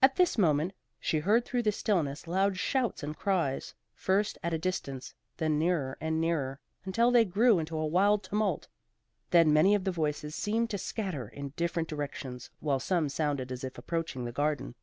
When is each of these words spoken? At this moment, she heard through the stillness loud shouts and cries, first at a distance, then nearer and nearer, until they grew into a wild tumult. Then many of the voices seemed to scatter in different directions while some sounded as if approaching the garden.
At 0.00 0.16
this 0.16 0.38
moment, 0.38 0.72
she 0.98 1.18
heard 1.18 1.44
through 1.44 1.64
the 1.64 1.72
stillness 1.72 2.26
loud 2.26 2.56
shouts 2.56 3.02
and 3.02 3.14
cries, 3.14 3.74
first 3.92 4.38
at 4.42 4.54
a 4.54 4.58
distance, 4.58 5.12
then 5.36 5.58
nearer 5.58 5.98
and 6.00 6.18
nearer, 6.18 6.58
until 6.86 7.10
they 7.10 7.26
grew 7.26 7.58
into 7.58 7.76
a 7.76 7.84
wild 7.84 8.22
tumult. 8.22 8.68
Then 9.28 9.52
many 9.52 9.74
of 9.74 9.84
the 9.84 9.92
voices 9.92 10.34
seemed 10.34 10.70
to 10.70 10.78
scatter 10.78 11.28
in 11.28 11.50
different 11.54 11.88
directions 11.90 12.48
while 12.60 12.80
some 12.80 13.10
sounded 13.10 13.52
as 13.52 13.62
if 13.62 13.76
approaching 13.76 14.24
the 14.24 14.32
garden. 14.32 14.74